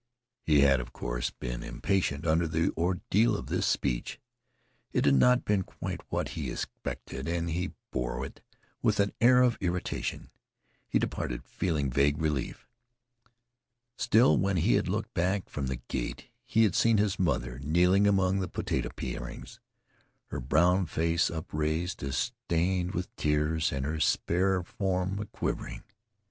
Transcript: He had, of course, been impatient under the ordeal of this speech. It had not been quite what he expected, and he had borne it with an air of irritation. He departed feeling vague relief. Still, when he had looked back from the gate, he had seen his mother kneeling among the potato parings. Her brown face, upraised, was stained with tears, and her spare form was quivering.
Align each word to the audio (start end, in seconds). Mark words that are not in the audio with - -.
He 0.41 0.61
had, 0.61 0.79
of 0.79 0.93
course, 0.93 1.29
been 1.29 1.61
impatient 1.61 2.25
under 2.25 2.47
the 2.47 2.71
ordeal 2.75 3.37
of 3.37 3.45
this 3.45 3.67
speech. 3.67 4.19
It 4.93 5.05
had 5.05 5.13
not 5.13 5.45
been 5.45 5.61
quite 5.61 6.01
what 6.09 6.29
he 6.29 6.49
expected, 6.49 7.27
and 7.27 7.51
he 7.51 7.61
had 7.61 7.73
borne 7.91 8.25
it 8.25 8.41
with 8.81 8.99
an 8.99 9.13
air 9.21 9.43
of 9.43 9.59
irritation. 9.61 10.31
He 10.89 10.97
departed 10.97 11.43
feeling 11.43 11.91
vague 11.91 12.19
relief. 12.19 12.67
Still, 13.95 14.39
when 14.39 14.57
he 14.57 14.73
had 14.73 14.87
looked 14.87 15.13
back 15.13 15.47
from 15.47 15.67
the 15.67 15.81
gate, 15.87 16.29
he 16.47 16.63
had 16.63 16.73
seen 16.73 16.97
his 16.97 17.19
mother 17.19 17.59
kneeling 17.59 18.07
among 18.07 18.39
the 18.39 18.47
potato 18.49 18.89
parings. 18.89 19.59
Her 20.29 20.39
brown 20.39 20.87
face, 20.87 21.29
upraised, 21.29 22.01
was 22.01 22.17
stained 22.17 22.95
with 22.95 23.15
tears, 23.17 23.71
and 23.71 23.85
her 23.85 23.99
spare 23.99 24.63
form 24.63 25.15
was 25.17 25.27
quivering. 25.31 25.83